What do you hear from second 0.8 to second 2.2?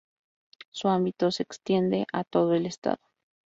ámbito se extiende